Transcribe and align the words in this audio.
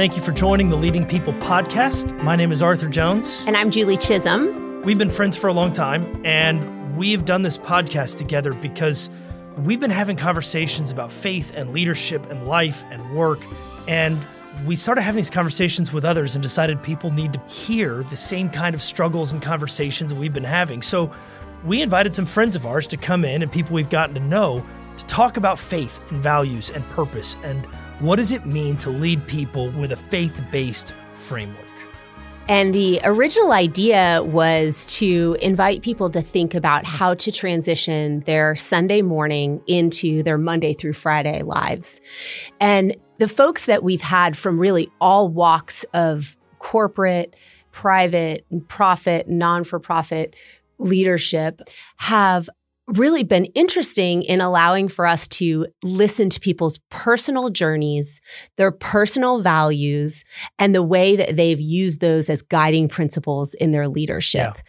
Thank 0.00 0.16
you 0.16 0.22
for 0.22 0.32
joining 0.32 0.70
the 0.70 0.76
Leading 0.76 1.04
People 1.04 1.34
podcast. 1.34 2.18
My 2.22 2.34
name 2.34 2.52
is 2.52 2.62
Arthur 2.62 2.88
Jones. 2.88 3.44
And 3.46 3.54
I'm 3.54 3.70
Julie 3.70 3.98
Chisum. 3.98 4.82
We've 4.82 4.96
been 4.96 5.10
friends 5.10 5.36
for 5.36 5.48
a 5.48 5.52
long 5.52 5.74
time, 5.74 6.22
and 6.24 6.96
we've 6.96 7.26
done 7.26 7.42
this 7.42 7.58
podcast 7.58 8.16
together 8.16 8.54
because 8.54 9.10
we've 9.58 9.78
been 9.78 9.90
having 9.90 10.16
conversations 10.16 10.90
about 10.90 11.12
faith 11.12 11.52
and 11.54 11.74
leadership 11.74 12.24
and 12.30 12.46
life 12.46 12.82
and 12.90 13.14
work. 13.14 13.40
And 13.88 14.18
we 14.64 14.74
started 14.74 15.02
having 15.02 15.18
these 15.18 15.28
conversations 15.28 15.92
with 15.92 16.06
others 16.06 16.34
and 16.34 16.42
decided 16.42 16.82
people 16.82 17.10
need 17.10 17.34
to 17.34 17.40
hear 17.40 18.02
the 18.04 18.16
same 18.16 18.48
kind 18.48 18.74
of 18.74 18.80
struggles 18.80 19.34
and 19.34 19.42
conversations 19.42 20.14
we've 20.14 20.32
been 20.32 20.44
having. 20.44 20.80
So 20.80 21.10
we 21.62 21.82
invited 21.82 22.14
some 22.14 22.24
friends 22.24 22.56
of 22.56 22.64
ours 22.64 22.86
to 22.86 22.96
come 22.96 23.22
in 23.22 23.42
and 23.42 23.52
people 23.52 23.74
we've 23.74 23.90
gotten 23.90 24.14
to 24.14 24.20
know 24.22 24.64
to 24.96 25.04
talk 25.04 25.36
about 25.36 25.58
faith 25.58 26.00
and 26.10 26.22
values 26.22 26.70
and 26.70 26.88
purpose 26.88 27.36
and 27.44 27.68
what 28.00 28.16
does 28.16 28.32
it 28.32 28.46
mean 28.46 28.76
to 28.78 28.90
lead 28.90 29.26
people 29.26 29.68
with 29.70 29.92
a 29.92 29.96
faith 29.96 30.40
based 30.50 30.94
framework? 31.14 31.66
And 32.48 32.74
the 32.74 33.00
original 33.04 33.52
idea 33.52 34.22
was 34.24 34.86
to 34.98 35.36
invite 35.40 35.82
people 35.82 36.10
to 36.10 36.20
think 36.20 36.54
about 36.54 36.84
how 36.84 37.14
to 37.14 37.30
transition 37.30 38.20
their 38.20 38.56
Sunday 38.56 39.02
morning 39.02 39.62
into 39.68 40.24
their 40.24 40.38
Monday 40.38 40.72
through 40.72 40.94
Friday 40.94 41.42
lives. 41.42 42.00
And 42.58 42.96
the 43.18 43.28
folks 43.28 43.66
that 43.66 43.84
we've 43.84 44.00
had 44.00 44.36
from 44.36 44.58
really 44.58 44.90
all 45.00 45.28
walks 45.28 45.84
of 45.94 46.36
corporate, 46.58 47.36
private, 47.70 48.44
profit, 48.66 49.28
non 49.28 49.62
for 49.62 49.78
profit 49.78 50.34
leadership 50.78 51.60
have 51.98 52.50
really 52.98 53.24
been 53.24 53.46
interesting 53.46 54.22
in 54.22 54.40
allowing 54.40 54.88
for 54.88 55.06
us 55.06 55.28
to 55.28 55.66
listen 55.82 56.30
to 56.30 56.40
people's 56.40 56.78
personal 56.90 57.50
journeys, 57.50 58.20
their 58.56 58.70
personal 58.70 59.42
values, 59.42 60.24
and 60.58 60.74
the 60.74 60.82
way 60.82 61.16
that 61.16 61.36
they've 61.36 61.60
used 61.60 62.00
those 62.00 62.28
as 62.30 62.42
guiding 62.42 62.88
principles 62.88 63.54
in 63.54 63.70
their 63.70 63.88
leadership. 63.88 64.56
Yeah. 64.56 64.62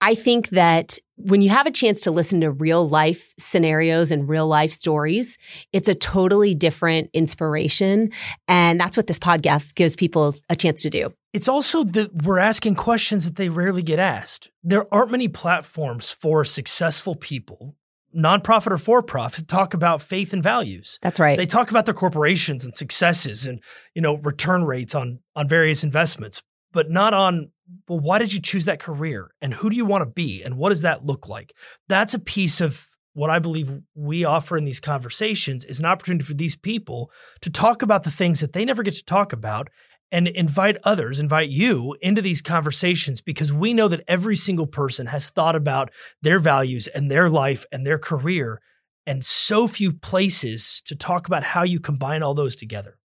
I 0.00 0.14
think 0.14 0.50
that 0.50 0.98
when 1.16 1.42
you 1.42 1.50
have 1.50 1.66
a 1.66 1.70
chance 1.70 2.00
to 2.02 2.10
listen 2.10 2.40
to 2.40 2.50
real 2.50 2.88
life 2.88 3.34
scenarios 3.38 4.10
and 4.10 4.28
real 4.28 4.46
life 4.46 4.70
stories, 4.70 5.36
it's 5.72 5.88
a 5.88 5.94
totally 5.94 6.54
different 6.54 7.10
inspiration. 7.12 8.10
And 8.48 8.80
that's 8.80 8.96
what 8.96 9.06
this 9.06 9.18
podcast 9.18 9.74
gives 9.74 9.96
people 9.96 10.34
a 10.48 10.56
chance 10.56 10.82
to 10.82 10.90
do. 10.90 11.12
It's 11.32 11.48
also 11.48 11.84
that 11.84 12.24
we're 12.24 12.38
asking 12.38 12.74
questions 12.74 13.24
that 13.24 13.36
they 13.36 13.48
rarely 13.48 13.82
get 13.82 13.98
asked. 13.98 14.50
There 14.62 14.92
aren't 14.92 15.12
many 15.12 15.28
platforms 15.28 16.10
for 16.10 16.44
successful 16.44 17.14
people, 17.14 17.76
nonprofit 18.16 18.72
or 18.72 18.78
for 18.78 19.02
profit, 19.02 19.46
talk 19.46 19.74
about 19.74 20.02
faith 20.02 20.32
and 20.32 20.42
values. 20.42 20.98
That's 21.02 21.20
right. 21.20 21.38
They 21.38 21.46
talk 21.46 21.70
about 21.70 21.84
their 21.84 21.94
corporations 21.94 22.64
and 22.64 22.74
successes 22.74 23.46
and, 23.46 23.62
you 23.94 24.02
know, 24.02 24.14
return 24.16 24.64
rates 24.64 24.94
on 24.94 25.20
on 25.36 25.46
various 25.46 25.84
investments, 25.84 26.42
but 26.72 26.90
not 26.90 27.14
on 27.14 27.50
well, 27.88 28.00
why 28.00 28.18
did 28.18 28.32
you 28.32 28.40
choose 28.40 28.64
that 28.66 28.80
career? 28.80 29.30
And 29.40 29.54
who 29.54 29.70
do 29.70 29.76
you 29.76 29.84
want 29.84 30.02
to 30.02 30.10
be? 30.10 30.42
And 30.42 30.56
what 30.56 30.70
does 30.70 30.82
that 30.82 31.04
look 31.04 31.28
like? 31.28 31.54
That's 31.88 32.14
a 32.14 32.18
piece 32.18 32.60
of 32.60 32.86
what 33.12 33.30
I 33.30 33.38
believe 33.38 33.80
we 33.94 34.24
offer 34.24 34.56
in 34.56 34.64
these 34.64 34.80
conversations 34.80 35.64
is 35.64 35.80
an 35.80 35.86
opportunity 35.86 36.24
for 36.24 36.34
these 36.34 36.56
people 36.56 37.10
to 37.40 37.50
talk 37.50 37.82
about 37.82 38.04
the 38.04 38.10
things 38.10 38.40
that 38.40 38.52
they 38.52 38.64
never 38.64 38.82
get 38.82 38.94
to 38.94 39.04
talk 39.04 39.32
about 39.32 39.68
and 40.12 40.28
invite 40.28 40.76
others, 40.84 41.18
invite 41.18 41.50
you 41.50 41.96
into 42.00 42.22
these 42.22 42.42
conversations 42.42 43.20
because 43.20 43.52
we 43.52 43.72
know 43.72 43.88
that 43.88 44.04
every 44.08 44.36
single 44.36 44.66
person 44.66 45.06
has 45.06 45.30
thought 45.30 45.56
about 45.56 45.90
their 46.22 46.38
values 46.38 46.86
and 46.88 47.10
their 47.10 47.28
life 47.28 47.64
and 47.72 47.86
their 47.86 47.98
career 47.98 48.60
and 49.06 49.24
so 49.24 49.66
few 49.66 49.92
places 49.92 50.82
to 50.86 50.94
talk 50.94 51.26
about 51.26 51.42
how 51.42 51.62
you 51.62 51.80
combine 51.80 52.22
all 52.22 52.34
those 52.34 52.54
together. 52.54 52.99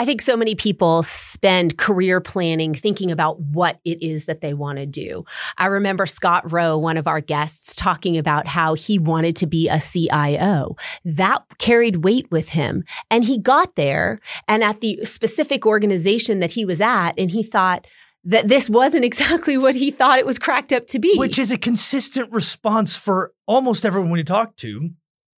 I 0.00 0.06
think 0.06 0.22
so 0.22 0.34
many 0.34 0.54
people 0.54 1.02
spend 1.02 1.76
career 1.76 2.22
planning 2.22 2.72
thinking 2.72 3.10
about 3.10 3.38
what 3.38 3.80
it 3.84 4.02
is 4.02 4.24
that 4.24 4.40
they 4.40 4.54
want 4.54 4.78
to 4.78 4.86
do. 4.86 5.26
I 5.58 5.66
remember 5.66 6.06
Scott 6.06 6.50
Rowe, 6.50 6.78
one 6.78 6.96
of 6.96 7.06
our 7.06 7.20
guests, 7.20 7.76
talking 7.76 8.16
about 8.16 8.46
how 8.46 8.72
he 8.72 8.98
wanted 8.98 9.36
to 9.36 9.46
be 9.46 9.68
a 9.68 9.78
CIO. 9.78 10.76
That 11.04 11.42
carried 11.58 12.02
weight 12.02 12.30
with 12.30 12.48
him. 12.48 12.82
And 13.10 13.24
he 13.24 13.36
got 13.36 13.76
there 13.76 14.20
and 14.48 14.64
at 14.64 14.80
the 14.80 15.04
specific 15.04 15.66
organization 15.66 16.40
that 16.40 16.52
he 16.52 16.64
was 16.64 16.80
at, 16.80 17.12
and 17.18 17.30
he 17.30 17.42
thought, 17.42 17.86
that 18.24 18.48
this 18.48 18.70
wasn't 18.70 19.04
exactly 19.10 19.58
what 19.58 19.74
he 19.74 19.90
thought 19.90 20.18
it 20.18 20.26
was 20.26 20.38
cracked 20.38 20.72
up 20.72 20.86
to 20.86 20.98
be. 20.98 21.14
Which 21.18 21.38
is 21.38 21.52
a 21.52 21.58
consistent 21.58 22.32
response 22.32 22.96
for 22.96 23.34
almost 23.46 23.84
everyone 23.84 24.10
we 24.10 24.24
talk 24.24 24.56
to 24.56 24.92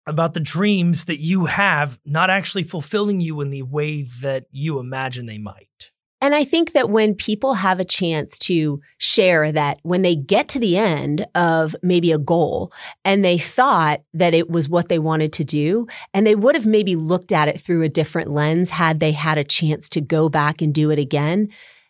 about 0.07 0.35
the 0.35 0.41
dreams 0.41 1.05
that 1.07 1.21
you 1.21 1.47
have 1.47 1.99
not 2.05 2.31
actually 2.31 2.65
fulfilling 2.65 3.21
you 3.21 3.41
in 3.41 3.51
the 3.51 3.63
way 3.63 4.03
that 4.21 4.47
you 4.51 4.79
imagine 4.79 5.27
they 5.27 5.39
might. 5.39 5.91
And 6.23 6.37
I 6.37 6.45
think 6.45 6.71
that 6.73 6.89
when 6.89 7.17
people 7.17 7.55
have 7.55 7.81
a 7.81 7.85
chance 7.85 8.39
to 8.41 8.81
share 8.99 9.51
that 9.51 9.81
when 9.83 10.03
they 10.03 10.15
get 10.15 10.49
to 10.51 10.61
the 10.61 10.79
end 10.79 11.27
of 11.35 11.75
maybe 11.83 12.13
a 12.13 12.19
goal 12.19 12.73
and 13.05 13.25
they 13.25 13.39
thought 13.39 14.03
that 14.15 14.33
it 14.33 14.49
was 14.49 14.69
what 14.69 14.89
they 14.89 15.01
wanted 15.01 15.33
to 15.33 15.45
do, 15.45 15.89
and 16.15 16.25
they 16.25 16.37
would 16.37 16.55
have 16.55 16.65
maybe 16.65 16.95
looked 16.95 17.33
at 17.33 17.49
it 17.49 17.59
through 17.59 17.83
a 17.83 17.89
different 17.89 18.31
lens 18.31 18.71
had 18.71 19.01
they 19.01 19.11
had 19.11 19.37
a 19.37 19.43
chance 19.43 19.89
to 19.89 20.01
go 20.01 20.29
back 20.29 20.63
and 20.63 20.73
do 20.73 20.93
it 20.93 20.99
again, 21.01 21.49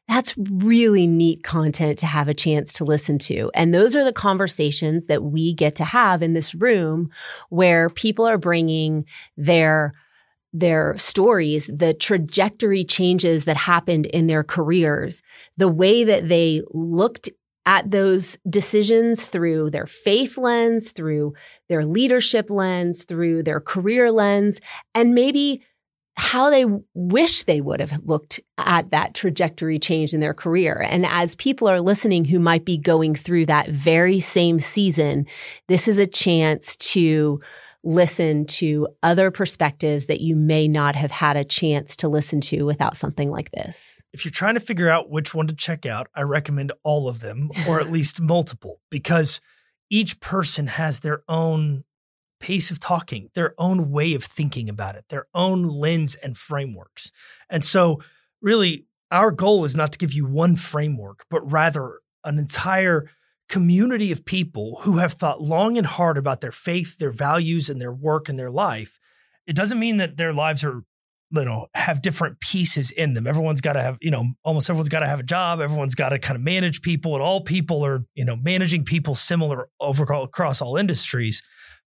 that's 0.08 0.34
really 0.36 1.06
neat 1.06 1.42
content 1.42 1.98
to 1.98 2.06
have 2.06 2.28
a 2.28 2.34
chance 2.34 2.74
to 2.74 2.84
listen 2.84 3.18
to. 3.20 3.50
And 3.54 3.72
those 3.72 3.94
are 3.94 4.04
the 4.04 4.12
conversations 4.12 5.06
that 5.06 5.22
we 5.22 5.54
get 5.54 5.76
to 5.76 5.84
have 5.84 6.22
in 6.22 6.32
this 6.32 6.54
room 6.54 7.10
where 7.48 7.88
people 7.88 8.26
are 8.26 8.38
bringing 8.38 9.06
their 9.36 9.92
their 10.54 10.94
stories, 10.98 11.70
the 11.74 11.94
trajectory 11.94 12.84
changes 12.84 13.46
that 13.46 13.56
happened 13.56 14.04
in 14.06 14.26
their 14.26 14.44
careers, 14.44 15.22
the 15.56 15.68
way 15.68 16.04
that 16.04 16.28
they 16.28 16.62
looked 16.74 17.30
at 17.64 17.90
those 17.90 18.36
decisions 18.48 19.24
through 19.24 19.70
their 19.70 19.86
faith 19.86 20.36
lens, 20.36 20.92
through 20.92 21.32
their 21.68 21.86
leadership 21.86 22.50
lens, 22.50 23.04
through 23.04 23.42
their 23.42 23.60
career 23.60 24.10
lens, 24.10 24.60
and 24.94 25.14
maybe 25.14 25.64
how 26.16 26.50
they 26.50 26.66
wish 26.94 27.44
they 27.44 27.60
would 27.60 27.80
have 27.80 28.00
looked 28.04 28.40
at 28.58 28.90
that 28.90 29.14
trajectory 29.14 29.78
change 29.78 30.12
in 30.12 30.20
their 30.20 30.34
career. 30.34 30.84
And 30.86 31.06
as 31.06 31.34
people 31.36 31.68
are 31.68 31.80
listening 31.80 32.24
who 32.24 32.38
might 32.38 32.64
be 32.64 32.76
going 32.76 33.14
through 33.14 33.46
that 33.46 33.68
very 33.68 34.20
same 34.20 34.60
season, 34.60 35.26
this 35.68 35.88
is 35.88 35.98
a 35.98 36.06
chance 36.06 36.76
to 36.76 37.40
listen 37.84 38.46
to 38.46 38.86
other 39.02 39.30
perspectives 39.30 40.06
that 40.06 40.20
you 40.20 40.36
may 40.36 40.68
not 40.68 40.94
have 40.94 41.10
had 41.10 41.36
a 41.36 41.44
chance 41.44 41.96
to 41.96 42.08
listen 42.08 42.40
to 42.40 42.62
without 42.62 42.96
something 42.96 43.30
like 43.30 43.50
this. 43.50 44.00
If 44.12 44.24
you're 44.24 44.32
trying 44.32 44.54
to 44.54 44.60
figure 44.60 44.88
out 44.88 45.10
which 45.10 45.34
one 45.34 45.48
to 45.48 45.54
check 45.54 45.84
out, 45.86 46.08
I 46.14 46.22
recommend 46.22 46.72
all 46.84 47.08
of 47.08 47.20
them 47.20 47.50
or 47.66 47.80
at 47.80 47.90
least 47.90 48.20
multiple 48.20 48.80
because 48.90 49.40
each 49.90 50.20
person 50.20 50.68
has 50.68 51.00
their 51.00 51.22
own 51.28 51.84
pace 52.42 52.70
of 52.70 52.80
talking, 52.80 53.30
their 53.34 53.54
own 53.56 53.90
way 53.90 54.12
of 54.12 54.24
thinking 54.24 54.68
about 54.68 54.96
it, 54.96 55.04
their 55.08 55.26
own 55.32 55.62
lens 55.62 56.16
and 56.16 56.36
frameworks. 56.36 57.12
And 57.48 57.64
so, 57.64 58.02
really, 58.42 58.86
our 59.10 59.30
goal 59.30 59.64
is 59.64 59.76
not 59.76 59.92
to 59.92 59.98
give 59.98 60.12
you 60.12 60.26
one 60.26 60.56
framework, 60.56 61.24
but 61.30 61.50
rather 61.50 62.00
an 62.24 62.38
entire 62.38 63.08
community 63.48 64.10
of 64.10 64.24
people 64.24 64.80
who 64.82 64.98
have 64.98 65.12
thought 65.12 65.40
long 65.40 65.78
and 65.78 65.86
hard 65.86 66.18
about 66.18 66.40
their 66.40 66.52
faith, 66.52 66.98
their 66.98 67.12
values, 67.12 67.70
and 67.70 67.80
their 67.80 67.92
work 67.92 68.28
and 68.28 68.38
their 68.38 68.50
life. 68.50 68.98
It 69.46 69.54
doesn't 69.54 69.78
mean 69.78 69.98
that 69.98 70.16
their 70.16 70.32
lives 70.32 70.64
are 70.64 70.82
you 71.32 71.44
know 71.44 71.66
have 71.74 72.02
different 72.02 72.38
pieces 72.40 72.90
in 72.90 73.14
them 73.14 73.26
everyone's 73.26 73.60
got 73.60 73.72
to 73.72 73.82
have 73.82 73.98
you 74.00 74.10
know 74.10 74.24
almost 74.44 74.68
everyone's 74.68 74.88
got 74.88 75.00
to 75.00 75.08
have 75.08 75.20
a 75.20 75.24
job 75.24 75.60
everyone's 75.60 75.94
got 75.94 76.10
to 76.10 76.18
kind 76.18 76.36
of 76.36 76.42
manage 76.42 76.82
people 76.82 77.14
and 77.14 77.22
all 77.22 77.40
people 77.40 77.84
are 77.84 78.04
you 78.14 78.24
know 78.24 78.36
managing 78.36 78.84
people 78.84 79.14
similar 79.14 79.68
over 79.80 80.04
across 80.04 80.60
all 80.60 80.76
industries 80.76 81.42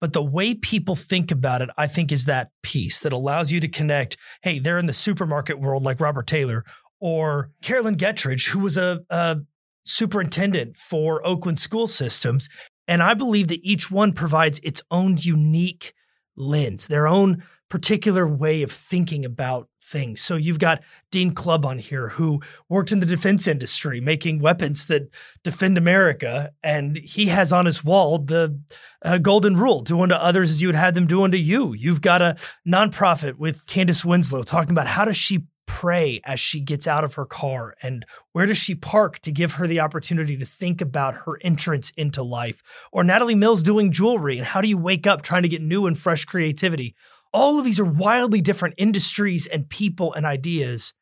but 0.01 0.15
the 0.15 0.23
way 0.23 0.55
people 0.55 0.97
think 0.97 1.31
about 1.31 1.61
it, 1.61 1.69
I 1.77 1.87
think, 1.87 2.11
is 2.11 2.25
that 2.25 2.51
piece 2.63 3.01
that 3.01 3.13
allows 3.13 3.53
you 3.53 3.61
to 3.61 3.69
connect. 3.69 4.17
Hey, 4.43 4.59
they're 4.59 4.79
in 4.79 4.87
the 4.87 4.93
supermarket 4.93 5.61
world 5.61 5.83
like 5.83 6.01
Robert 6.01 6.27
Taylor 6.27 6.65
or 7.01 7.51
Carolyn 7.63 7.97
Gettridge, 7.97 8.49
who 8.49 8.61
was 8.61 8.79
a, 8.79 9.01
a 9.11 9.41
superintendent 9.85 10.77
for 10.77 11.27
Oakland 11.27 11.59
school 11.59 11.87
systems. 11.87 12.49
And 12.89 13.03
I 13.03 13.15
believe 13.15 13.49
that 13.49 13.61
each 13.63 13.91
one 13.91 14.13
provides 14.13 14.59
its 14.61 14.83
own 14.91 15.19
unique 15.19 15.93
lens, 16.37 16.87
their 16.89 17.07
own 17.07 17.43
particular 17.71 18.27
way 18.27 18.63
of 18.63 18.71
thinking 18.71 19.25
about 19.25 19.69
things. 19.83 20.21
So 20.21 20.37
you've 20.37 20.59
got 20.59 20.83
Dean 21.11 21.33
Clubb 21.33 21.65
on 21.65 21.79
here 21.79 22.11
who 22.11 22.41
worked 22.69 22.93
in 22.93 23.01
the 23.01 23.07
defense 23.07 23.49
industry 23.49 24.01
making 24.01 24.41
weapons 24.41 24.87
that 24.87 25.09
defend 25.43 25.79
America. 25.79 26.51
And 26.63 26.99
he 26.99 27.27
has 27.27 27.53
on 27.53 27.67
his 27.67 27.83
wall 27.83 28.19
the 28.19 28.61
uh, 29.03 29.19
golden 29.19 29.57
rule 29.57 29.81
do 29.81 30.01
unto 30.03 30.15
others 30.15 30.51
as 30.51 30.61
you 30.61 30.69
would 30.69 30.75
have 30.75 30.95
them 30.95 31.07
do 31.07 31.23
unto 31.23 31.39
you. 31.39 31.73
You've 31.73 32.03
got 32.03 32.21
a 32.21 32.37
nonprofit 32.69 33.37
with 33.37 33.65
Candace 33.67 34.05
Winslow 34.05 34.43
talking 34.43 34.73
about 34.73 34.87
how 34.87 35.05
does 35.05 35.17
she 35.17 35.47
pray 35.67 36.21
as 36.25 36.41
she 36.41 36.61
gets 36.61 36.89
out 36.89 37.05
of 37.05 37.15
her 37.15 37.25
car 37.25 37.77
and 37.81 38.05
where 38.33 38.45
does 38.45 38.59
she 38.59 38.75
park 38.75 39.21
to 39.21 39.31
give 39.31 39.55
her 39.55 39.69
the 39.69 39.79
opportunity 39.79 40.37
to 40.37 40.45
think 40.45 40.81
about 40.81 41.15
her 41.15 41.39
entrance 41.43 41.91
into 41.97 42.25
life 42.25 42.61
or 42.91 43.05
natalie 43.05 43.37
mills 43.37 43.63
doing 43.63 43.93
jewelry 43.93 44.37
and 44.37 44.49
how 44.49 44.61
do 44.61 44.67
you 44.67 44.77
wake 44.77 45.07
up 45.07 45.23
trying 45.23 45.45
to 45.45 45.49
get 45.49 45.63
new 45.63 45.87
and 45.87 45.97
fresh 45.97 46.25
creativity 46.25 46.97
all 47.33 47.59
of 47.59 47.65
these 47.65 47.81
are 47.81 47.85
wildly 47.85 48.41
different 48.41 48.75
industries 48.79 49.47
and 49.47 49.69
people 49.69 50.13
and 50.15 50.27
ideas, 50.27 50.93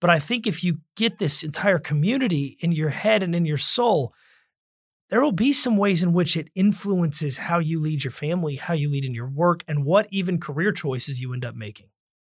But 0.00 0.10
I 0.10 0.18
think 0.18 0.46
if 0.46 0.62
you 0.62 0.78
get 0.96 1.18
this 1.18 1.42
entire 1.42 1.78
community 1.78 2.56
in 2.60 2.72
your 2.72 2.90
head 2.90 3.22
and 3.22 3.34
in 3.34 3.44
your 3.44 3.56
soul, 3.56 4.14
there 5.10 5.20
will 5.20 5.32
be 5.32 5.52
some 5.52 5.76
ways 5.76 6.02
in 6.02 6.12
which 6.12 6.36
it 6.36 6.50
influences 6.54 7.38
how 7.38 7.58
you 7.58 7.80
lead 7.80 8.04
your 8.04 8.10
family, 8.10 8.56
how 8.56 8.74
you 8.74 8.90
lead 8.90 9.04
in 9.04 9.14
your 9.14 9.28
work, 9.28 9.64
and 9.66 9.84
what 9.84 10.06
even 10.10 10.38
career 10.38 10.70
choices 10.70 11.20
you 11.20 11.32
end 11.32 11.44
up 11.44 11.54
making. 11.54 11.88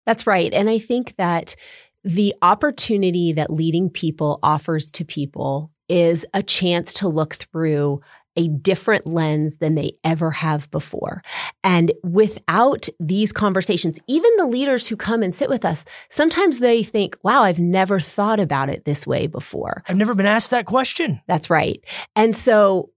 That's 0.07 0.27
right. 0.27 0.53
And 0.53 0.69
I 0.69 0.79
think 0.79 1.17
that 1.17 1.55
the 2.03 2.35
opportunity 2.43 3.33
that 3.35 3.51
leading 3.53 3.91
people 3.91 4.41
offers 4.43 4.91
to 4.93 5.05
people 5.05 5.71
is 5.89 6.27
a 6.35 6.43
chance 6.43 6.95
to 6.95 7.09
look 7.09 7.35
through 7.35 8.01
a 8.37 8.49
different 8.49 9.07
lens 9.07 9.57
than 9.57 9.75
they 9.75 9.93
ever 10.05 10.31
have 10.31 10.71
before. 10.71 11.23
And 11.63 11.93
without 12.03 12.89
these 12.99 13.33
conversations, 13.33 13.99
even 14.07 14.31
the 14.37 14.47
leaders 14.47 14.87
who 14.87 14.97
come 14.97 15.23
and 15.23 15.35
sit 15.35 15.49
with 15.49 15.65
us, 15.65 15.85
sometimes 16.09 16.59
they 16.59 16.83
think, 16.83 17.17
wow, 17.23 17.43
I've 17.43 17.59
never 17.59 18.01
thought 18.01 18.41
about 18.41 18.69
it 18.69 18.85
this 18.85 19.07
way 19.07 19.27
before. 19.27 19.83
I've 19.89 19.97
never 19.97 20.15
been 20.15 20.27
asked 20.27 20.51
that 20.51 20.67
question. 20.67 21.21
That's 21.27 21.51
right. 21.51 21.85
And 22.17 22.35
so 22.35 22.91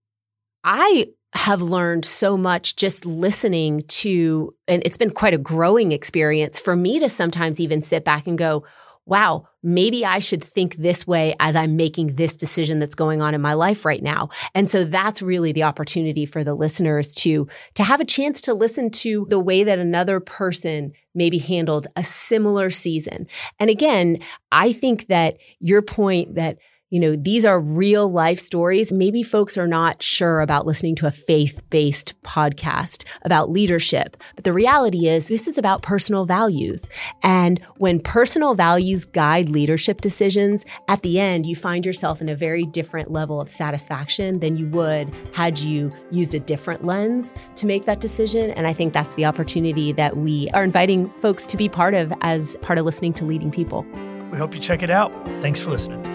I 0.64 1.08
have 1.34 1.62
learned 1.62 2.06
so 2.06 2.38
much 2.38 2.78
just 2.78 3.06
listening 3.06 3.82
to, 3.88 4.56
and 4.70 4.82
it's 4.86 4.98
been 4.98 5.12
quite 5.12 5.34
a 5.34 5.38
growing 5.38 5.92
experience 5.92 6.60
for 6.60 6.78
me 6.78 6.98
to 7.00 7.10
sometimes 7.10 7.60
even 7.60 7.82
sit 7.82 8.06
back 8.06 8.26
and 8.26 8.38
go, 8.38 8.64
wow, 9.06 9.48
maybe 9.62 10.04
I 10.04 10.20
should 10.20 10.44
think 10.44 10.76
this 10.76 11.06
way 11.06 11.36
as 11.40 11.56
I'm 11.56 11.76
making 11.76 12.16
this 12.16 12.36
decision 12.36 12.80
that's 12.80 12.96
going 12.96 13.22
on 13.22 13.34
in 13.36 13.42
my 13.42 13.54
life 13.54 13.86
right 13.86 14.02
now. 14.02 14.30
And 14.56 14.70
so 14.70 14.84
that's 14.84 15.22
really 15.22 15.52
the 15.52 15.64
opportunity 15.64 16.26
for 16.26 16.44
the 16.44 16.56
listeners 16.56 17.14
to, 17.16 17.48
to 17.76 17.84
have 17.84 18.00
a 18.00 18.06
chance 18.06 18.42
to 18.42 18.54
listen 18.54 18.90
to 18.92 19.28
the 19.30 19.40
way 19.40 19.64
that 19.64 19.80
another 19.80 20.20
person 20.20 20.94
maybe 21.14 21.38
handled 21.38 21.88
a 21.96 22.04
similar 22.04 22.70
season. 22.70 23.28
And 23.60 23.70
again, 23.70 24.20
I 24.52 24.74
think 24.74 25.08
that 25.08 25.38
your 25.60 25.82
point 25.82 26.36
that 26.36 26.58
you 26.92 27.00
know, 27.00 27.16
these 27.16 27.46
are 27.46 27.60
real 27.60 28.10
life 28.12 28.40
stories. 28.40 28.94
Maybe 28.94 29.24
folks 29.24 29.58
are 29.58 29.68
not 29.68 30.04
sure 30.04 30.42
about 30.42 30.68
listening 30.68 30.96
to 30.96 31.08
a 31.08 31.12
faith 31.12 31.62
based 31.70 32.14
podcast 32.22 33.06
about 33.24 33.50
leadership, 33.50 34.16
but 34.36 34.44
the 34.44 34.54
reality 34.54 35.08
is 35.08 35.28
this 35.28 35.48
is 35.48 35.58
about 35.58 35.82
personal 35.82 36.26
values. 36.26 36.88
And 37.24 37.60
when 37.78 38.00
personal 38.00 38.54
values 38.54 39.04
guide 39.04 39.50
leadership 39.50 40.02
decisions, 40.02 40.64
at 40.88 41.02
the 41.02 41.20
end, 41.20 41.46
you 41.48 41.56
find 41.56 41.86
yourself 41.86 42.22
in 42.22 42.30
a 42.30 42.36
very 42.36 42.66
different 42.66 43.12
level 43.12 43.42
of 43.42 43.50
satisfaction 43.50 44.40
than 44.40 44.56
you 44.56 44.68
would 44.68 45.12
had 45.34 45.60
you 45.60 45.92
used 46.12 46.36
a 46.36 46.40
different 46.40 46.86
lens 46.86 47.34
to 47.56 47.66
make 47.66 47.86
that 47.86 48.00
decision. 48.00 48.52
And 48.52 48.68
I 48.68 48.74
think 48.74 48.94
that's 48.94 49.16
the 49.16 49.26
opportunity 49.26 49.92
that 49.94 50.18
we 50.18 50.50
are 50.54 50.64
inviting 50.64 51.12
folks 51.22 51.48
to 51.48 51.58
be 51.58 51.68
part 51.68 51.96
of 51.96 52.14
as 52.22 52.56
part 52.62 52.78
of 52.78 52.86
listening 52.86 53.14
to 53.14 53.26
leading 53.26 53.50
people. 53.50 53.86
We 54.32 54.38
hope 54.38 54.54
you 54.54 54.60
check 54.60 54.84
it 54.84 54.92
out. 54.92 55.12
Thanks 55.42 55.60
for 55.60 55.72
listening. 55.72 56.15